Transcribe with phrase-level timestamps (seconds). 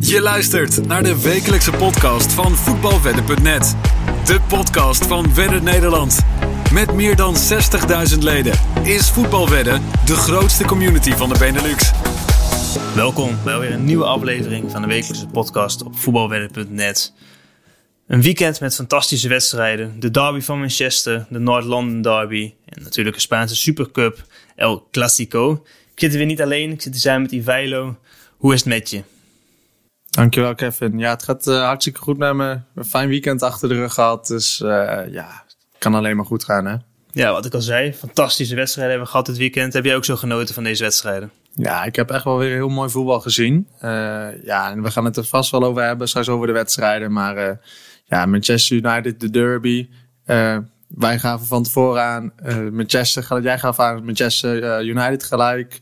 [0.00, 3.76] Je luistert naar de wekelijkse podcast van voetbalwedden.net.
[4.24, 6.18] De podcast van Wedden Nederland.
[6.72, 7.34] Met meer dan
[8.12, 11.90] 60.000 leden is Voetbalwedden de grootste community van de Benelux.
[12.94, 17.14] Welkom bij weer een nieuwe aflevering van de wekelijkse podcast op voetbalwedden.net.
[18.06, 20.00] Een weekend met fantastische wedstrijden.
[20.00, 24.24] De derby van Manchester, de Noord-London derby en natuurlijk een Spaanse supercup,
[24.56, 25.52] El Clasico.
[25.92, 27.98] Ik zit er weer niet alleen, ik zit hier samen met Ivailo.
[28.36, 29.02] Hoe is het met je?
[30.18, 30.98] Dankjewel Kevin.
[30.98, 32.60] Ja, het gaat uh, hartstikke goed met me.
[32.74, 34.68] Een fijn weekend achter de rug gehad, dus uh,
[35.10, 36.76] ja, het kan alleen maar goed gaan hè.
[37.10, 39.72] Ja, wat ik al zei, fantastische wedstrijden hebben we gehad dit weekend.
[39.72, 41.30] Heb jij ook zo genoten van deze wedstrijden?
[41.54, 43.68] Ja, ik heb echt wel weer heel mooi voetbal gezien.
[43.82, 47.12] Uh, ja, en we gaan het er vast wel over hebben, straks over de wedstrijden.
[47.12, 47.60] Maar
[48.04, 49.88] ja, Manchester United, de derby.
[50.88, 52.32] wij gaven van tevoren aan
[52.72, 55.80] Manchester, jij gaf aan Manchester United gelijk.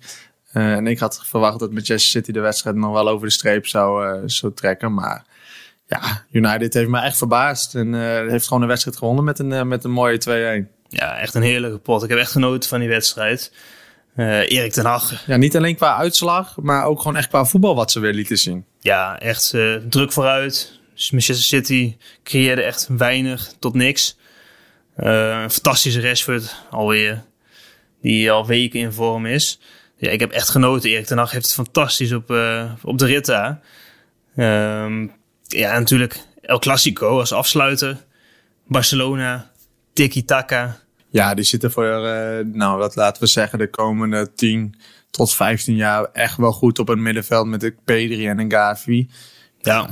[0.57, 3.67] Uh, en ik had verwacht dat Manchester City de wedstrijd nog wel over de streep
[3.67, 4.95] zou, uh, zou trekken.
[4.95, 5.25] Maar
[5.87, 7.75] ja, United heeft me echt verbaasd.
[7.75, 10.73] En uh, heeft gewoon de wedstrijd gewonnen met een, met een mooie 2-1.
[10.89, 12.03] Ja, echt een heerlijke pot.
[12.03, 13.53] Ik heb echt genoten van die wedstrijd.
[14.17, 15.27] Erik ten Hag.
[15.27, 18.39] Ja, niet alleen qua uitslag, maar ook gewoon echt qua voetbal wat ze weer lieten
[18.39, 18.65] zien.
[18.81, 19.51] Ja, echt
[19.89, 20.81] druk vooruit.
[21.11, 24.17] Manchester City creëerde echt weinig tot niks.
[24.95, 27.25] een fantastische Rashford alweer.
[28.01, 29.61] Die al weken in vorm is.
[29.97, 30.91] Ja, ik heb echt genoten.
[30.91, 33.61] Erik ten Hag heeft het fantastisch op, uh, op de rit daar.
[34.37, 38.05] Um, ja, natuurlijk El Clasico als afsluiter.
[38.67, 39.51] Barcelona,
[39.93, 40.79] tiki-taka.
[41.11, 44.75] Ja, die zitten voor, uh, nou wat laten we zeggen, de komende 10
[45.11, 49.09] tot 15 jaar echt wel goed op het middenveld met de P3 en een Gavi.
[49.61, 49.89] Ja.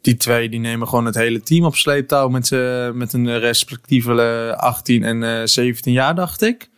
[0.00, 2.50] Die twee die nemen gewoon het hele team op sleeptouw met,
[2.94, 6.68] met een respectieve 18 en 17 jaar, dacht ik.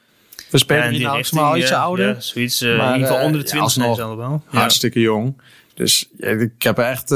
[0.50, 2.06] We spelen die nou maar ietsje ouder.
[2.06, 4.42] Ja, zoiets, uh, maar, in ieder geval onder de 20 ja, zijn allemaal.
[4.46, 5.40] Hartstikke jong.
[5.74, 7.14] Dus ja, ik heb echt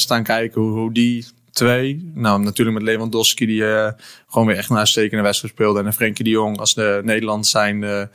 [0.00, 3.88] staan kijken hoe, hoe die twee, nou natuurlijk met Lewandowski die uh,
[4.28, 5.82] gewoon weer echt een uitstekende wedstrijd speelde.
[5.82, 8.08] En Frenkie de Jong als de Nederland zijn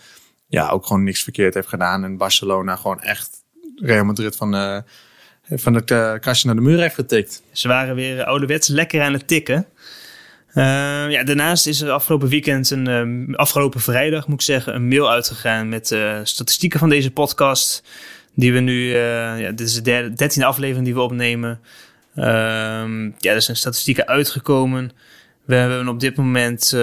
[0.48, 2.04] ja, ook gewoon niks verkeerd heeft gedaan.
[2.04, 3.30] En Barcelona gewoon echt
[3.76, 4.78] Real Madrid van, uh,
[5.50, 7.44] van het kastje naar de muur heeft getikt.
[7.52, 9.68] Ze waren weer ouderwets lekker aan het tikken.
[10.54, 14.88] Uh, ja, daarnaast is er afgelopen weekend, een, uh, afgelopen vrijdag moet ik zeggen, een
[14.88, 17.84] mail uitgegaan met uh, statistieken van deze podcast.
[18.36, 21.60] Die we nu, ja, dit is de derde, dertiende aflevering die we opnemen.
[22.16, 24.92] Ehm, ja, er zijn statistieken uitgekomen.
[25.46, 26.76] We hebben op dit moment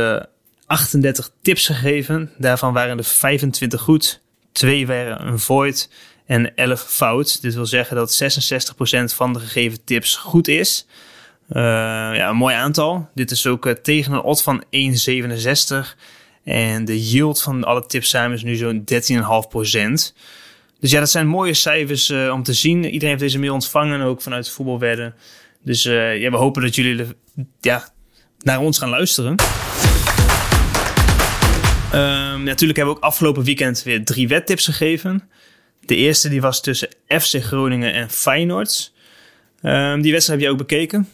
[0.67, 2.31] 38 tips gegeven.
[2.39, 4.21] Daarvan waren er 25 goed,
[4.53, 5.91] 2 waren een void
[6.27, 7.43] en 11 fout.
[7.43, 10.87] Dit wil zeggen dat 66% van de gegeven tips goed is.
[11.51, 11.63] Uh,
[12.17, 13.09] ja, een mooi aantal.
[13.15, 14.71] Dit is ook uh, tegen een odd van 1,67.
[16.45, 20.15] En de yield van alle tips samen is nu zo'n 13,5%.
[20.81, 22.85] Dus ja, dat zijn mooie cijfers uh, om te zien.
[22.85, 25.15] Iedereen heeft deze mail ontvangen, ook vanuit voetbalwedden.
[25.63, 27.07] Dus ja, we hopen dat jullie
[27.61, 27.89] ja,
[28.39, 29.35] naar ons gaan luisteren.
[31.95, 35.29] Um, natuurlijk hebben we ook afgelopen weekend weer drie wedtips gegeven.
[35.81, 38.93] De eerste die was tussen FC Groningen en Feyenoord.
[39.63, 41.09] Um, die wedstrijd heb je ook bekeken.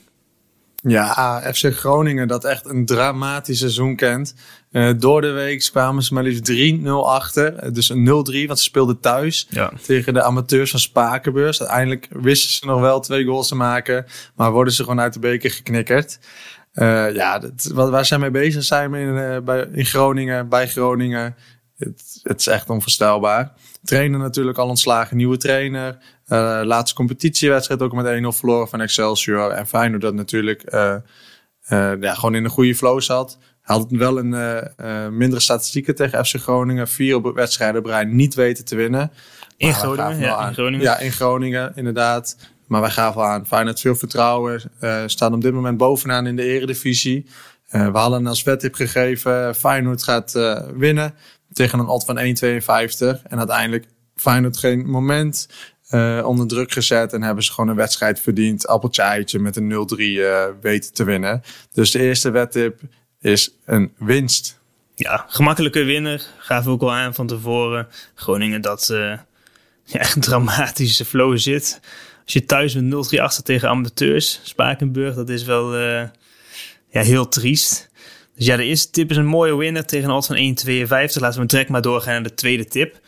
[0.86, 4.34] Ja, FC Groningen dat echt een dramatisch seizoen kent.
[4.70, 6.52] Uh, door de week kwamen ze maar liefst
[6.82, 7.72] 3-0 achter.
[7.72, 9.72] Dus een 0-3, want ze speelden thuis ja.
[9.82, 11.60] tegen de amateurs van Spakenbeurs.
[11.60, 15.18] Uiteindelijk wisten ze nog wel twee goals te maken, maar worden ze gewoon uit de
[15.18, 16.18] beker geknikkerd.
[16.74, 21.36] Uh, ja, dat, waar zij mee bezig zijn in, bij, in Groningen, bij Groningen,
[21.76, 23.52] het, het is echt onvoorstelbaar.
[23.84, 25.98] Trainer natuurlijk al ontslagen, nieuwe trainer.
[26.28, 29.50] Uh, laatste competitiewedstrijd ook met 1-0 verloren van Excelsior.
[29.50, 30.94] En Feyenoord dat natuurlijk uh,
[31.72, 33.38] uh, ja, gewoon in een goede flow zat.
[33.60, 36.88] Had wel een mindere statistieken tegen FC Groningen.
[36.88, 39.12] Vier op wedstrijden op rij niet weten te winnen.
[39.56, 40.80] In Groningen, ja, in Groningen.
[40.80, 42.36] Ja, in Groningen, inderdaad.
[42.66, 43.46] Maar wij gaven aan.
[43.46, 44.60] Feyenoord veel vertrouwen.
[45.06, 47.26] staan op dit moment bovenaan in de eredivisie.
[47.70, 49.54] we hadden als wedtip gegeven.
[49.54, 50.32] Feyenoord gaat
[50.76, 51.14] winnen
[51.54, 53.22] tegen een odd van 1,52.
[53.22, 55.48] En uiteindelijk Feyenoord geen moment
[55.90, 57.12] uh, onder druk gezet.
[57.12, 58.66] En hebben ze gewoon een wedstrijd verdiend.
[58.66, 61.42] Appeltje eitje met een 0-3 uh, weten te winnen.
[61.72, 62.80] Dus de eerste wedtip
[63.20, 64.60] is een winst.
[64.94, 66.26] Ja, gemakkelijke winner.
[66.38, 67.88] Gaven we ook al aan van tevoren.
[68.14, 68.98] Groningen dat uh,
[69.84, 71.80] ja, echt een dramatische flow zit.
[72.24, 74.40] Als je thuis met 0-3 achter tegen amateurs.
[74.42, 77.90] Spakenburg, dat is wel ja, heel triest.
[78.36, 81.20] Dus ja, de eerste tip is een mooie winner tegen een odd van 1,52.
[81.20, 83.00] Laten we direct maar doorgaan naar de tweede tip.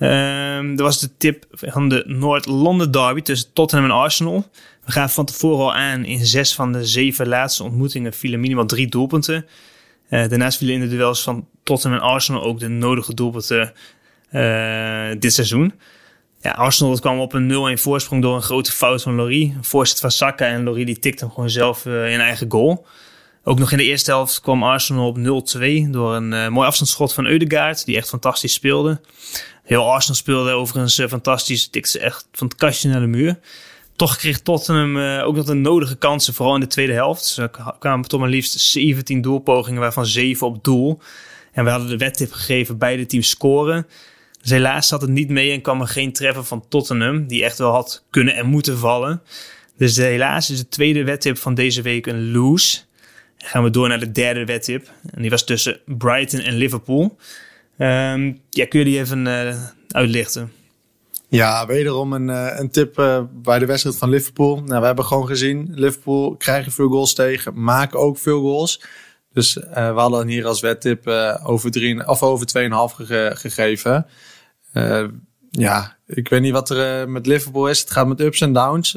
[0.00, 4.50] Um, er was de tip van de Noord-Londen derby tussen Tottenham en Arsenal.
[4.84, 6.04] We gaan van tevoren al aan.
[6.04, 9.46] In zes van de zeven laatste ontmoetingen vielen minimaal drie doelpunten.
[10.10, 13.72] Uh, daarnaast vielen in de duels van Tottenham en Arsenal ook de nodige doelpunten
[14.32, 15.72] uh, dit seizoen.
[16.40, 19.52] Ja, Arsenal kwam op een 0-1 voorsprong door een grote fout van Lorry.
[19.56, 22.86] Een voorzet van Saka en Lorry die tikte hem gewoon zelf uh, in eigen goal.
[23.48, 25.20] Ook nog in de eerste helft kwam Arsenal op 0-2
[25.90, 29.00] door een uh, mooi afstandsschot van Eudegaard, die echt fantastisch speelde.
[29.62, 33.38] Heel Arsenal speelde overigens uh, fantastisch, tikte echt van het kastje naar de muur.
[33.96, 37.24] Toch kreeg Tottenham uh, ook nog de nodige kansen, vooral in de tweede helft.
[37.24, 41.00] Ze kwamen tot maar liefst 17 doelpogingen, waarvan 7 op doel.
[41.52, 43.86] En we hadden de wedtip gegeven, beide teams scoren.
[44.40, 47.58] Dus helaas zat het niet mee en kwam er geen treffer van Tottenham, die echt
[47.58, 49.22] wel had kunnen en moeten vallen.
[49.76, 52.86] Dus helaas is de tweede wedtip van deze week een lose.
[53.38, 54.90] Gaan we door naar de derde wedtip.
[55.10, 57.16] En die was tussen Brighton en Liverpool.
[57.78, 60.52] Um, ja, kun je die even uh, uitlichten?
[61.28, 64.62] Ja, wederom een, uh, een tip uh, bij de wedstrijd van Liverpool.
[64.62, 68.82] Nou, we hebben gewoon gezien, Liverpool krijgen veel goals tegen, maken ook veel goals.
[69.32, 71.06] Dus uh, we hadden hier als wedtip
[71.42, 74.06] over, drie, of over 2,5 ge gegeven.
[75.50, 77.80] ja, ik weet niet wat er met Liverpool is.
[77.80, 78.96] Het gaat met ups en downs.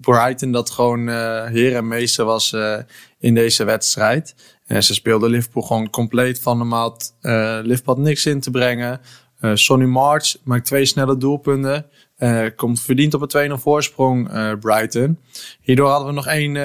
[0.00, 1.08] Brighton dat gewoon
[1.48, 2.56] heer en meester was
[3.20, 4.34] in deze wedstrijd.
[4.66, 7.14] En ze speelden Liverpool gewoon compleet van de maat.
[7.62, 9.00] Liverpool had niks in te brengen.
[9.40, 11.86] Uh, Sonny March maakt twee snelle doelpunten.
[12.18, 15.18] Uh, komt verdiend op een 2-0 voorsprong uh, Brighton.
[15.60, 16.56] Hierdoor hadden we nog één,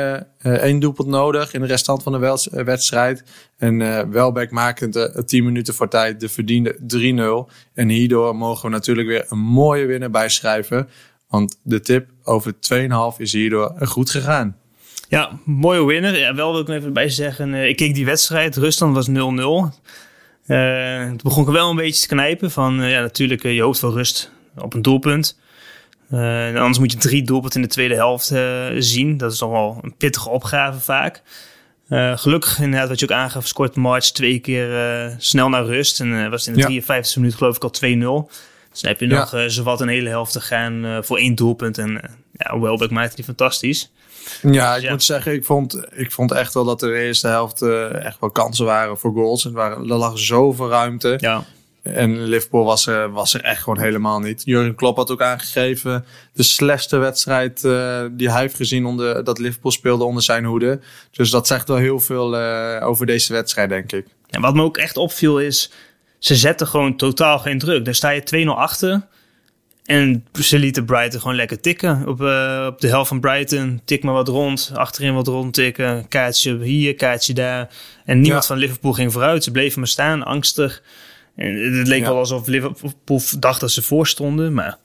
[0.41, 3.23] één doelpunt nodig in de restant van de wedstrijd.
[3.57, 7.53] En Welbeck maakte de 10 minuten voor tijd de verdiende 3-0.
[7.73, 10.89] En hierdoor mogen we natuurlijk weer een mooie winnaar bijschrijven.
[11.27, 14.57] Want de tip over 2,5 is hierdoor goed gegaan.
[15.07, 16.17] Ja, mooie winnaar.
[16.17, 17.53] Ja, wel wil ik even bij zeggen.
[17.53, 18.55] ik keek die wedstrijd.
[18.55, 19.13] Rusland was 0-0.
[20.47, 23.93] Uh, het begon wel een beetje te knijpen van, uh, ja, natuurlijk, je hoopt wel
[23.93, 25.39] rust op een doelpunt.
[26.09, 28.33] anders moet je drie doelpunten in de tweede helft
[28.77, 29.17] zien.
[29.17, 31.21] Dat is toch wel een pittige opgave vaak.
[32.19, 35.99] gelukkig, inderdaad, wat je ook aangaf, scoort March twee keer snel naar rust.
[35.99, 37.01] En was in de ja.
[37.01, 37.73] 53e minuut geloof ik al
[38.25, 38.31] 2-0.
[38.71, 39.49] Dus dan heb je nog ja.
[39.49, 41.77] zowat een hele helft te gaan voor één doelpunt.
[41.77, 42.01] En
[42.37, 43.91] ja, Welbeck maakte die fantastisch.
[44.41, 47.61] Ja, ik moet zeggen, ik vond, ik vond echt wel dat er de eerste helft
[47.61, 49.45] uh, echt wel kansen waren voor goals.
[49.45, 51.17] Er, waren, er lag zoveel ruimte.
[51.19, 51.43] Ja.
[51.93, 54.41] En Liverpool was er, was er echt gewoon helemaal niet.
[54.45, 59.39] Jurgen Klopp had ook aangegeven de slechtste wedstrijd uh, die hij heeft gezien onder, dat
[59.39, 60.79] Liverpool speelde onder zijn hoede.
[61.11, 64.05] Dus dat zegt wel heel veel uh, over deze wedstrijd, denk ik.
[64.29, 65.71] En wat me ook echt opviel is,
[66.19, 67.85] ze zetten gewoon totaal geen druk.
[67.85, 69.01] Daar sta je 2-0 achter.
[69.85, 72.07] En ze lieten Brighton gewoon lekker tikken.
[72.07, 74.71] Op, uh, op de helft van Brighton, tik maar wat rond.
[74.73, 76.07] Achterin wat rond tikken.
[76.07, 77.69] Kaartje hier, kaartje daar.
[78.05, 78.47] En niemand ja.
[78.47, 79.43] van Liverpool ging vooruit.
[79.43, 80.83] Ze bleven maar staan, angstig.
[81.35, 82.07] En het leek ja.
[82.07, 84.77] wel alsof Liverpool dacht dat ze voorstonden, maar...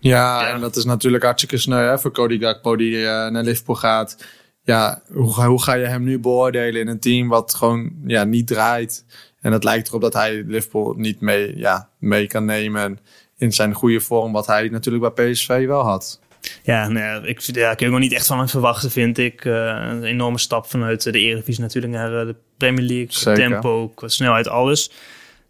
[0.00, 3.44] Ja, ja, en dat is natuurlijk hartstikke sneu hè, voor Cody Gakpo die uh, naar
[3.44, 4.24] Liverpool gaat.
[4.62, 8.46] Ja, hoe, hoe ga je hem nu beoordelen in een team wat gewoon ja, niet
[8.46, 9.04] draait?
[9.40, 12.98] En het lijkt erop dat hij Liverpool niet mee, ja, mee kan nemen
[13.38, 16.20] in zijn goede vorm, wat hij natuurlijk bij PSV wel had.
[16.62, 19.44] Ja, nou ik, ja, ik heb nog niet echt van hem verwachten, vind ik.
[19.44, 19.54] Uh,
[19.90, 23.06] een enorme stap vanuit de Eredivisie natuurlijk naar uh, de Premier League.
[23.08, 23.48] Zeker.
[23.48, 24.90] Tempo, snelheid, alles.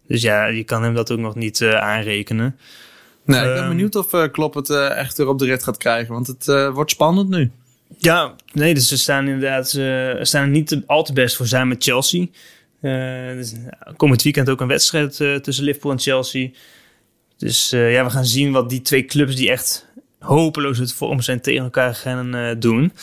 [0.07, 2.57] Dus ja, je kan hem dat ook nog niet uh, aanrekenen.
[3.25, 6.13] Nee, ik ben um, benieuwd of Klopp het echt weer op de rit gaat krijgen.
[6.13, 7.51] Want het wordt spannend nu.
[7.97, 11.83] Ja, nee, dus ze staan inderdaad ze staan niet al te best voor zijn met
[11.83, 12.25] Chelsea.
[13.35, 13.53] dus,
[13.97, 16.49] komend weekend ook een wedstrijd tussen Liverpool en Chelsea.
[17.39, 19.87] Dus uh, ja, we gaan zien wat die twee clubs die echt
[20.19, 22.93] hopeloos het vorm zijn tegen elkaar gaan uh, doen.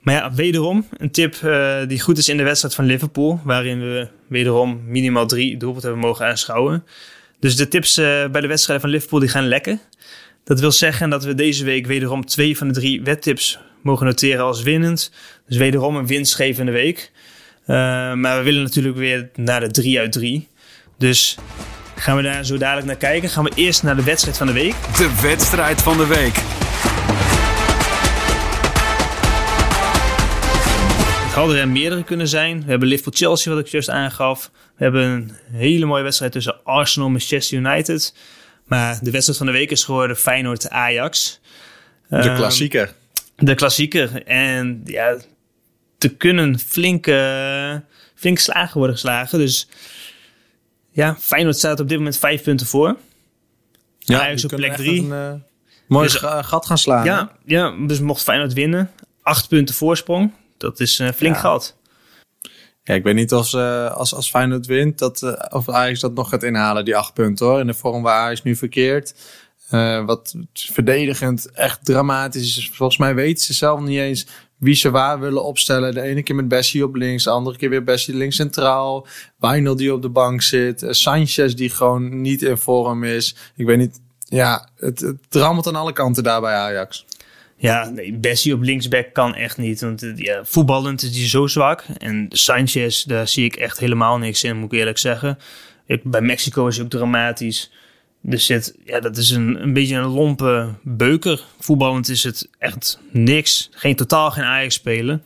[0.00, 3.40] Maar ja, wederom een tip uh, die goed is in de wedstrijd van Liverpool.
[3.44, 6.84] Waarin we wederom minimaal drie doelpunten hebben mogen aanschouwen.
[7.40, 7.94] Dus de tips
[8.30, 9.78] bij de wedstrijden van Liverpool die gaan lekker.
[10.44, 14.44] Dat wil zeggen dat we deze week wederom twee van de drie wedtips mogen noteren
[14.44, 15.12] als winnend.
[15.46, 17.10] Dus wederom een winstgevende week.
[17.66, 20.48] maar we willen natuurlijk weer naar de 3 uit 3.
[20.98, 21.38] Dus
[22.00, 23.28] Gaan we daar zo dadelijk naar kijken.
[23.28, 24.74] Gaan we eerst naar de wedstrijd van de week.
[24.96, 26.34] De wedstrijd van de week.
[31.24, 32.62] Het hadden er meerdere kunnen zijn.
[32.62, 34.50] We hebben Liverpool-Chelsea, wat ik juist aangaf.
[34.76, 38.14] We hebben een hele mooie wedstrijd tussen Arsenal en Manchester United.
[38.64, 41.40] Maar de wedstrijd van de week is geworden Feyenoord-Ajax.
[42.08, 42.92] De um, klassieker.
[43.36, 44.22] De klassieker.
[44.26, 45.16] En ja,
[45.98, 47.82] te kunnen flinke,
[48.14, 49.38] flinke slagen worden geslagen.
[49.38, 49.68] Dus
[50.90, 52.96] ja, Feyenoord staat op dit moment vijf punten voor.
[53.98, 55.00] Ja, Ajax op plek drie.
[55.00, 55.32] Een, uh,
[55.86, 57.04] mooi dus, gat gaan slaan.
[57.04, 58.90] Ja, ja, dus mocht Feyenoord winnen.
[59.22, 60.32] Acht punten voorsprong.
[60.56, 61.40] Dat is een flink ja.
[61.40, 61.76] gat.
[62.82, 66.28] Ja, ik weet niet of ze, als, als Feyenoord wint, dat, of Ajax dat nog
[66.28, 67.60] gaat inhalen, die acht punten hoor.
[67.60, 69.14] In de vorm waar Ajax nu verkeert.
[69.70, 72.70] Uh, wat verdedigend echt dramatisch is.
[72.72, 74.26] Volgens mij weten ze zelf niet eens
[74.60, 75.94] wie ze waar willen opstellen.
[75.94, 79.06] De ene keer met Bessie op links, de andere keer weer Bessie links centraal.
[79.38, 80.82] Wijnald die op de bank zit.
[80.82, 83.36] Uh, Sanchez die gewoon niet in vorm is.
[83.56, 87.06] Ik weet niet, Ja, het, het aan alle kanten daar bij Ajax.
[87.56, 89.80] Ja, nee, Bessie op linksback kan echt niet.
[89.80, 91.84] Want ja, voetballend is hij zo zwak.
[91.98, 95.38] En Sanchez, daar zie ik echt helemaal niks in, moet ik eerlijk zeggen.
[95.86, 97.70] Ik, bij Mexico is hij ook dramatisch.
[98.22, 101.44] Dus het, ja, dat is een, een beetje een lompe beuker.
[101.58, 103.68] Voetballend is het echt niks.
[103.72, 105.22] Geen totaal geen Ajax spelen.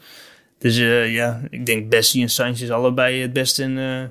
[0.58, 4.02] Dus uh, ja, ik denk Bessie en Sanchez allebei het best in, uh,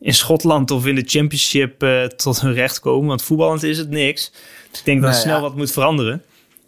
[0.00, 3.08] in Schotland of in de Championship uh, tot hun recht komen.
[3.08, 4.32] Want voetballend is het niks.
[4.70, 5.40] Dus ik denk dat nee, snel ja.
[5.40, 6.22] wat moet veranderen.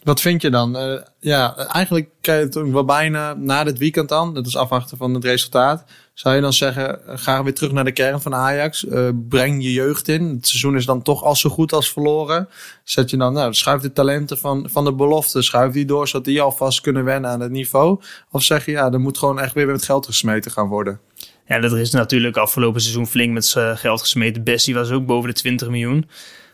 [0.07, 0.77] Wat vind je dan?
[0.77, 4.35] Uh, ja, eigenlijk krijg je het wel bijna na dit weekend dan.
[4.35, 5.85] Dat is afwachten van het resultaat.
[6.15, 8.85] Zou je dan zeggen, ga weer terug naar de kern van Ajax.
[8.85, 10.25] Uh, breng je jeugd in.
[10.25, 12.49] Het seizoen is dan toch al zo goed als verloren.
[12.85, 15.43] Zet je dan, nou, schuif de talenten van, van de belofte.
[15.43, 18.01] Schuif die door, zodat die alvast kunnen wennen aan het niveau.
[18.31, 21.01] Of zeg je, ja, er moet gewoon echt weer met geld gesmeten gaan worden.
[21.47, 24.45] Ja, dat is natuurlijk afgelopen seizoen flink met geld gesmeten.
[24.45, 26.07] Bessie was ook boven de 20 miljoen.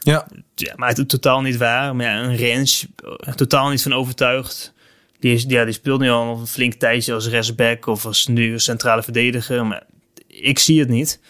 [0.02, 0.26] Ja.
[0.54, 1.96] ja maar het totaal niet waar.
[1.96, 4.72] Maar ja, een range, totaal niet van overtuigd.
[5.18, 8.58] Die, is, ja, die speelt nu al een flink tijdje als restback of als nu
[8.58, 9.66] centrale verdediger.
[9.66, 9.82] Maar
[10.26, 11.20] ik zie het niet.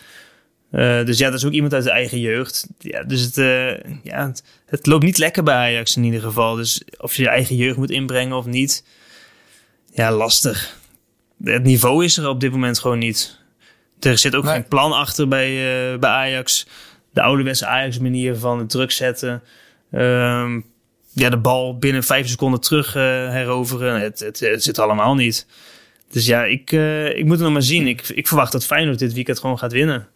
[0.72, 2.68] Uh, dus ja, dat is ook iemand uit de eigen jeugd.
[2.78, 3.70] Ja, dus het, uh,
[4.02, 6.54] ja, het, het, loopt niet lekker bij Ajax in ieder geval.
[6.54, 8.84] Dus of je je eigen jeugd moet inbrengen of niet,
[9.92, 10.76] ja, lastig.
[11.44, 13.38] Het niveau is er op dit moment gewoon niet.
[14.00, 14.52] Er zit ook nee.
[14.52, 15.50] geen plan achter bij,
[15.92, 16.66] uh, bij Ajax
[17.12, 19.42] de ouderwetse Ajax-manier van het druk zetten.
[19.92, 20.64] Um,
[21.12, 24.00] ja, de bal binnen vijf seconden terug uh, heroveren.
[24.00, 25.46] Het, het, het, zit allemaal niet.
[26.10, 27.86] Dus ja, ik, uh, ik moet het nog maar zien.
[27.86, 30.08] Ik, ik verwacht dat Feyenoord dit weekend gewoon gaat winnen.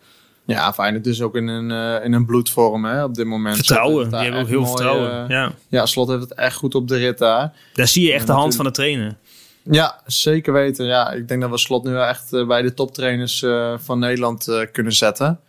[0.45, 3.57] Ja, Feyenoord dus ook in een, uh, in een bloedvorm hè, op dit moment.
[3.57, 5.29] Vertrouwen, die hebben ook heel mooi, vertrouwen.
[5.29, 5.53] ja.
[5.69, 7.53] ja, Slot heeft het echt goed op de rit daar.
[7.73, 9.17] Daar zie je echt en de hand van de trainer.
[9.63, 10.87] Ja, zeker weten.
[10.87, 13.45] Ja, ik denk dat we Slot nu echt bij de toptrainers
[13.77, 15.41] van Nederland kunnen zetten.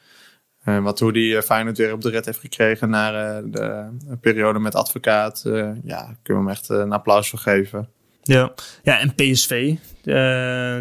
[0.68, 4.60] Uh, wat hoe die Feyenoord weer op de rit heeft gekregen na uh, de periode
[4.60, 5.42] met advocaat.
[5.84, 7.90] Ja, kunnen we hem echt een applaus voor geven.
[8.24, 9.76] Ja, ja en PSV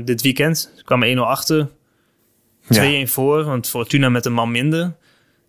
[0.04, 1.68] dit weekend kwam 1-0 achter.
[1.68, 3.06] 2-1 ja.
[3.06, 4.96] voor, want Fortuna met een man minder.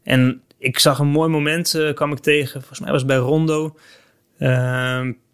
[0.03, 2.59] En ik zag een mooi moment, kwam ik tegen.
[2.59, 3.75] Volgens mij was het bij Rondo.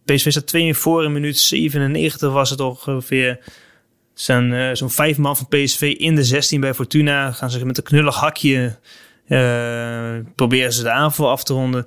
[0.06, 3.40] PSV staat 2-1 voor in minuut 97 was het ongeveer
[4.14, 7.32] zijn uh, zo'n vijf man van PSV in de 16 bij Fortuna.
[7.32, 8.78] Gaan ze met een knullig hakje
[9.28, 11.86] uh, proberen ze de aanval af te ronden.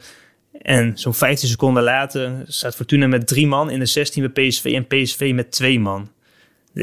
[0.62, 4.64] En zo'n 15 seconden later staat Fortuna met drie man in de 16 bij PSV
[4.64, 6.11] en PSV met twee man.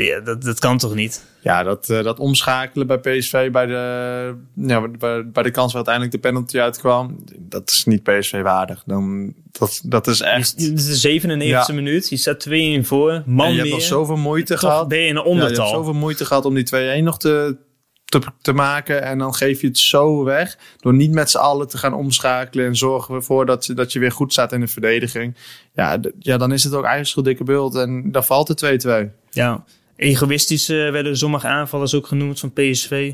[0.02, 1.26] Ja, dat, dat kan toch niet?
[1.42, 5.76] Ja, dat, uh, dat omschakelen bij PSV bij de, ja, bij, bij de kans waar
[5.76, 8.84] uiteindelijk de penalty uitkwam, dat is niet PSV waardig.
[8.86, 10.58] Dan, dat, dat is echt...
[10.58, 11.68] Is de 97e ja.
[11.74, 13.58] minuut, je staat 2 in voor, man en je meer.
[13.58, 14.88] hebt nog zoveel moeite gehad.
[14.88, 15.50] ben je in een ondertal.
[15.50, 17.58] Ja, je hebt zoveel moeite gehad om die 2-1 nog te,
[18.06, 21.68] te, te, maken en dan geef je het zo weg door niet met z'n allen
[21.68, 25.36] te gaan omschakelen en zorgen ervoor dat, dat je weer goed staat in de verdediging.
[25.74, 29.22] Ja, ja dan is het ook eigenlijk een dikke beeld en dan valt de 2-2.
[29.30, 29.64] Ja,
[29.96, 33.14] egoïstisch uh, werden sommige aanvallers ook genoemd van PSV.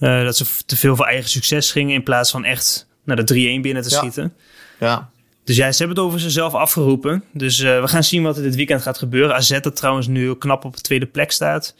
[0.00, 3.56] Uh, dat ze te veel voor eigen succes gingen in plaats van echt naar de
[3.58, 3.96] 3-1 binnen te ja.
[3.96, 4.34] schieten.
[4.80, 5.10] Ja.
[5.44, 7.24] Dus ja, ze hebben het over zichzelf afgeroepen.
[7.32, 9.34] Dus uh, we gaan zien wat er dit weekend gaat gebeuren.
[9.34, 11.74] AZ dat trouwens nu knap op de tweede plek staat.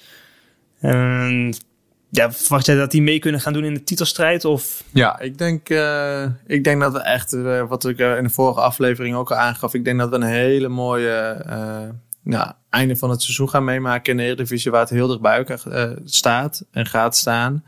[0.80, 1.54] En
[2.10, 4.44] ja, verwacht jij dat die mee kunnen gaan doen in de titelstrijd?
[4.44, 4.84] Of?
[4.92, 8.60] Ja, ik denk, uh, ik denk dat we echt, uh, wat ik in de vorige
[8.60, 11.44] aflevering ook al aangaf, ik denk dat we een hele mooie
[12.32, 15.60] ja, einde van het seizoen gaan meemaken in de Eredivisie, waar het heel dichtbij elkaar
[15.68, 17.64] uh, staat en gaat staan.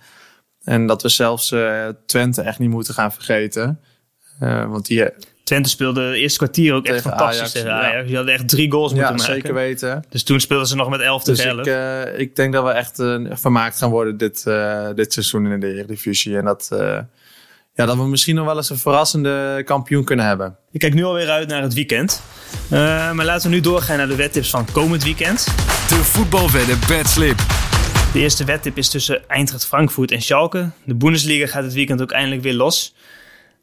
[0.65, 3.81] En dat we zelfs uh, Twente echt niet moeten gaan vergeten.
[4.41, 5.13] Uh, want die,
[5.51, 8.07] Twente speelde het eerste kwartier ook echt fantastisch Ajax, tegen Ajax.
[8.07, 9.35] Die hadden echt drie goals moeten ja, maken.
[9.35, 10.05] zeker weten.
[10.09, 11.67] Dus toen speelden ze nog met 11 dus tegen 11.
[11.67, 15.47] Ik, uh, ik denk dat we echt uh, vermaakt gaan worden dit, uh, dit seizoen
[15.47, 16.37] in de Eredivisie.
[16.37, 16.69] En dat,
[17.73, 20.57] ja, dat we misschien nog wel eens een verrassende kampioen kunnen hebben.
[20.73, 22.23] Ik kijk nu alweer uit naar het weekend.
[22.73, 25.45] Uh, maar laten we nu doorgaan naar de wedtips van komend weekend.
[25.89, 27.39] De voetbalwedden bedslip.
[28.13, 30.71] De eerste wedtip is tussen Eintracht Frankfurt en Schalke.
[30.85, 32.95] De Bundesliga gaat het weekend ook eindelijk weer los.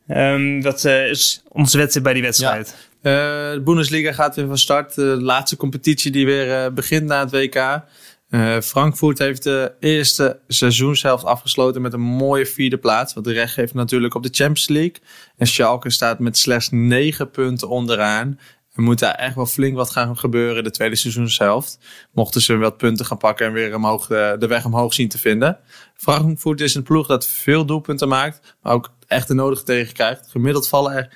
[0.08, 2.76] Um, dat uh, is onze wedtip bij die wedstrijd.
[3.02, 3.12] Ja.
[3.12, 4.96] Uh, de Bundesliga gaat weer van start.
[4.96, 7.82] De laatste competitie die weer begint na het WK.
[8.30, 13.14] Uh, Frankfurt heeft de eerste seizoenshelft afgesloten met een mooie vierde plaats.
[13.14, 15.02] Wat de recht geeft natuurlijk op de Champions League.
[15.38, 18.40] En Schalke staat met slechts negen punten onderaan.
[18.74, 21.80] Er moet daar echt wel flink wat gaan gebeuren de tweede seizoenshelft.
[22.12, 23.72] Mochten ze wat punten gaan pakken en weer
[24.08, 25.60] de, de weg omhoog zien te vinden.
[25.96, 30.28] Frankfurt is een ploeg dat veel doelpunten maakt, maar ook echt de nodige tegenkrijgt.
[30.30, 31.14] Gemiddeld vallen er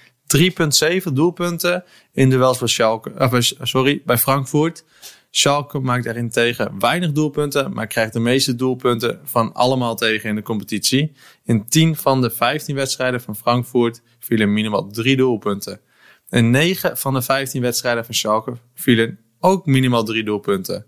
[1.04, 4.84] 3,7 doelpunten in duels bij, Schalke, uh, sorry, bij Frankfurt.
[5.34, 10.36] Schalke maakt daarin tegen weinig doelpunten, maar krijgt de meeste doelpunten van allemaal tegen in
[10.36, 11.12] de competitie.
[11.44, 15.82] In 10 van de 15 wedstrijden van Frankfurt vielen minimaal drie doelpunten.
[16.30, 20.86] In 9 van de 15 wedstrijden van Schalke vielen ook minimaal drie doelpunten.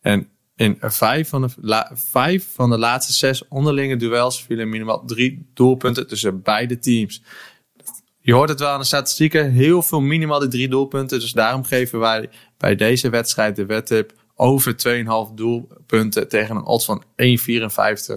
[0.00, 5.50] En in vijf van, de, vijf van de laatste zes onderlinge duels vielen minimaal drie
[5.54, 7.22] doelpunten tussen beide teams.
[8.26, 11.20] Je hoort het wel aan de statistieken, heel veel minimaal die drie doelpunten.
[11.20, 12.28] Dus daarom geven wij
[12.58, 14.74] bij deze wedstrijd de wedtip over
[15.28, 17.04] 2,5 doelpunten tegen een odds van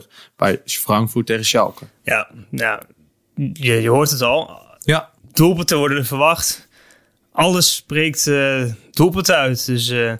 [0.02, 1.86] 1,54 bij Frankfurt tegen Schalke.
[2.04, 2.82] Ja, ja
[3.54, 4.62] je, je hoort het al.
[4.80, 5.12] Ja.
[5.32, 6.68] Doelpunten worden er verwacht.
[7.32, 9.66] Alles spreekt uh, doelpunten uit.
[9.66, 10.14] Dus uh,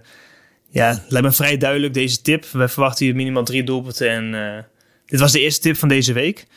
[0.70, 2.46] ja, lijkt me vrij duidelijk deze tip.
[2.46, 4.10] We verwachten hier minimaal drie doelpunten.
[4.10, 4.64] En uh,
[5.06, 6.48] dit was de eerste tip van deze week.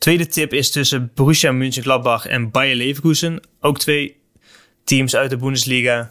[0.00, 3.40] Tweede tip is tussen Borussia Mönchengladbach en Bayer Leverkusen.
[3.60, 4.16] Ook twee
[4.84, 6.10] teams uit de Bundesliga.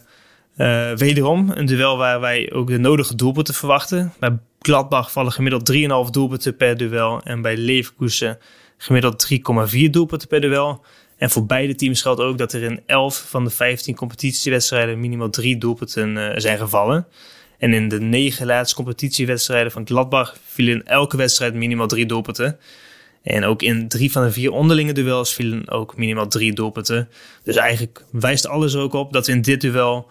[0.57, 4.13] Uh, wederom een duel waar wij ook de nodige doelpunten verwachten.
[4.19, 5.71] Bij Gladbach vallen gemiddeld
[6.07, 7.21] 3,5 doelpunten per duel.
[7.23, 8.37] En bij Leverkusen
[8.77, 9.27] gemiddeld
[9.75, 10.85] 3,4 doelpunten per duel.
[11.17, 15.29] En voor beide teams geldt ook dat er in 11 van de 15 competitiewedstrijden minimaal
[15.29, 17.07] 3 doelpunten uh, zijn gevallen.
[17.57, 22.59] En in de 9 laatste competitiewedstrijden van Gladbach vielen in elke wedstrijd minimaal 3 doelpunten.
[23.23, 27.09] En ook in drie van de vier onderlinge duels vielen ook minimaal drie doelpunten.
[27.43, 30.09] Dus eigenlijk wijst alles er ook op dat we in dit duel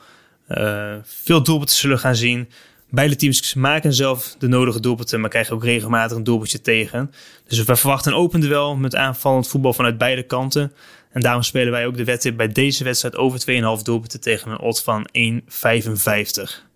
[0.48, 2.48] uh, veel doelpunten zullen gaan zien.
[2.90, 7.12] Beide teams maken zelf de nodige doelpunten, maar krijgen ook regelmatig een doelpuntje tegen.
[7.46, 10.72] Dus we verwachten een open duel met aanvallend voetbal vanuit beide kanten.
[11.12, 13.40] En daarom spelen wij ook de wedstrijd bij deze wedstrijd over
[13.78, 16.67] 2,5 doelpunten tegen een odd van 1,55.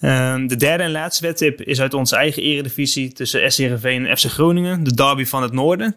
[0.00, 4.16] Um, de derde en laatste wedtip is uit onze eigen eredivisie tussen SC Heerenveen en
[4.16, 5.96] FC Groningen, de derby van het noorden.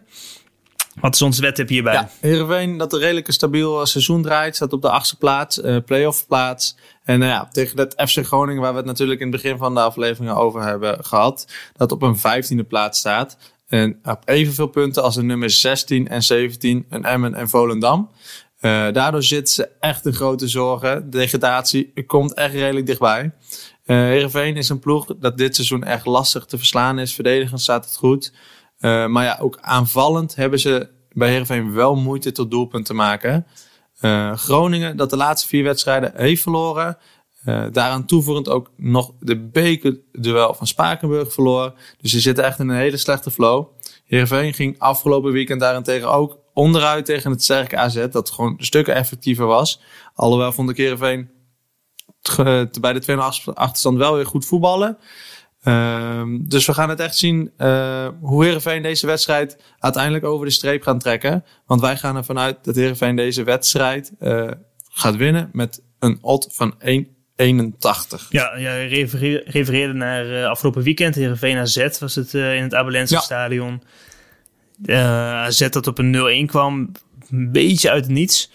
[1.00, 1.92] Wat is onze wedtip hierbij?
[1.92, 6.26] Ja, Heerenveen dat een redelijk stabiel seizoen draait, staat op de achtste plaats, uh, playoff
[6.26, 6.76] plaats.
[7.04, 9.74] En uh, ja, tegen het FC Groningen, waar we het natuurlijk in het begin van
[9.74, 13.36] de afleveringen over hebben gehad, dat op een vijftiende plaats staat.
[13.68, 18.10] En op evenveel punten als de nummers 16 en 17, een Emmen en Volendam.
[18.92, 21.10] Daardoor zitten ze echt in grote zorgen.
[21.10, 23.32] De degradatie komt echt redelijk dichtbij.
[23.86, 27.14] Uh, Heerenveen is een ploeg dat dit seizoen echt lastig te verslaan is.
[27.14, 28.32] Verdedigend staat het goed.
[28.80, 33.46] Uh, maar ja, ook aanvallend hebben ze bij Heerenveen wel moeite tot doelpunt te maken.
[34.00, 36.98] Uh, Groningen, dat de laatste vier wedstrijden heeft verloren.
[37.44, 41.74] Uh, daaraan toevoegend ook nog de bekerduel van Spakenburg verloren.
[42.00, 43.66] Dus ze zitten echt in een hele slechte flow.
[44.04, 48.06] Heerenveen ging afgelopen weekend daarentegen ook onderuit tegen het sterke AZ.
[48.10, 49.80] Dat gewoon stukken effectiever was.
[50.14, 51.30] Alhoewel vond ik Heerenveen
[52.80, 54.98] bij de 2 achterstand wel weer goed voetballen.
[55.64, 60.52] Uh, dus we gaan het echt zien uh, hoe Heerenveen deze wedstrijd uiteindelijk over de
[60.52, 61.44] streep gaan trekken.
[61.66, 64.50] Want wij gaan ervan uit dat Heerenveen deze wedstrijd uh,
[64.88, 66.84] gaat winnen met een odd van 1,81.
[68.28, 68.74] Ja, ja
[69.44, 71.14] refereerde naar uh, afgelopen weekend.
[71.14, 73.20] Heerenveen AZ was het in het Abelense ja.
[73.20, 73.82] stadion.
[74.86, 76.92] AZ dat op een 0-1 kwam.
[77.30, 78.50] Een beetje uit het niets.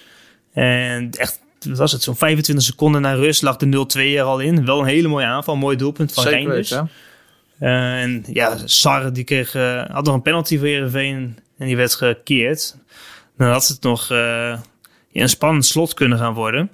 [0.54, 4.39] En echt wat was het, zo'n 25 seconden na rust lag de 0-2 er al
[4.39, 4.65] in.
[4.65, 6.70] Wel een hele mooie aanval, mooi doelpunt van Zeker Reinders.
[6.70, 6.82] Weet,
[7.60, 11.76] uh, en ja, Sar die kreeg, uh, had nog een penalty voor Heerenveen en die
[11.76, 12.78] werd gekeerd.
[13.38, 14.60] Dan had het nog uh,
[15.13, 16.70] een spannend slot kunnen gaan worden.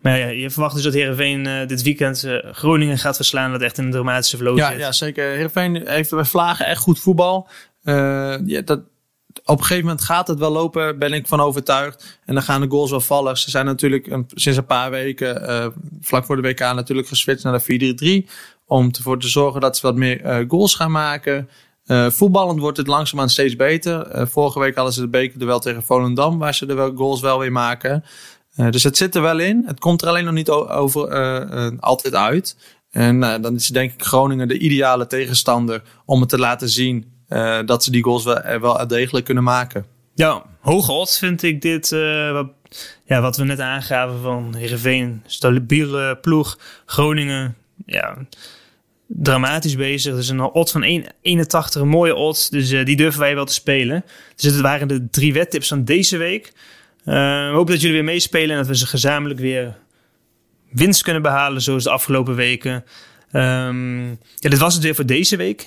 [0.00, 3.52] Maar ja, je verwacht dus dat Heerenveen dit weekend Groningen gaat verslaan.
[3.52, 5.30] Dat echt in een dramatische vloot ja, Ja, zeker.
[5.30, 7.48] Heerenveen heeft bij Vlagen echt goed voetbal.
[7.82, 8.80] ja, dat,
[9.44, 12.18] op een gegeven moment gaat het wel lopen, ben ik van overtuigd.
[12.24, 13.38] En dan gaan de goals wel vallen.
[13.38, 15.66] Ze zijn natuurlijk een, sinds een paar weken, uh,
[16.00, 18.30] vlak voor de WK, natuurlijk geswitcht naar de 4-3-3.
[18.66, 21.48] Om ervoor te zorgen dat ze wat meer uh, goals gaan maken.
[21.86, 24.28] Uh, voetballend wordt het langzaamaan steeds beter.
[24.28, 27.52] vorige week hadden ze de beker wel tegen Volendam, waar ze de goals wel weer
[27.52, 28.04] maken.
[28.70, 29.62] dus het zit er wel in.
[29.66, 32.56] Het komt er alleen nog niet over, altijd uit.
[32.90, 37.58] En dan is denk ik Groningen de ideale tegenstander om het te laten zien uh,
[37.66, 39.86] dat ze die goals wel, eh, wel degelijk kunnen maken.
[40.14, 41.90] Ja, hoge odds vind ik dit.
[41.92, 42.50] Uh, wat,
[43.04, 46.58] ja, wat we net aangaven van Heerenveen, stabiele ploeg.
[46.86, 48.16] Groningen, ja,
[49.06, 50.14] dramatisch bezig.
[50.14, 52.50] Dus een odds van 1, 81, een mooie odds.
[52.50, 54.04] Dus die durven wij wel te spelen.
[54.36, 56.52] Dus het waren de drie wettips van deze week.
[57.04, 59.76] We hopen dat jullie weer meespelen en dat we ze gezamenlijk weer
[60.70, 62.84] winst kunnen behalen, zoals de afgelopen weken.
[63.32, 65.66] Um, ja, dit was het weer voor deze week.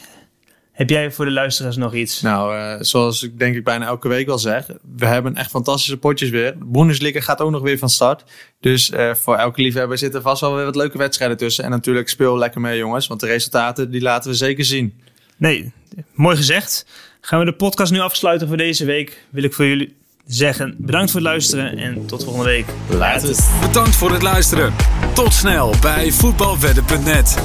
[0.82, 2.22] Heb jij voor de luisteraars nog iets?
[2.22, 4.66] Nou, uh, zoals ik denk ik bijna elke week wel zeg.
[4.96, 6.58] We hebben echt fantastische potjes weer.
[6.60, 8.24] De Bundesliga gaat ook nog weer van start.
[8.60, 11.64] Dus uh, voor elke liefhebber zitten vast wel weer wat leuke wedstrijden tussen.
[11.64, 13.08] En natuurlijk speel lekker mee jongens.
[13.08, 14.94] Want de resultaten die laten we zeker zien.
[15.38, 15.72] Nee,
[16.14, 16.86] mooi gezegd.
[17.22, 19.26] Gaan we de podcast nu afsluiten voor deze week.
[19.30, 22.66] Wil ik voor jullie zeggen bedankt voor het luisteren en tot volgende week.
[22.90, 23.36] Later.
[23.62, 24.74] Bedankt voor het luisteren.
[25.14, 27.38] Tot snel bij voetbalwedden.net.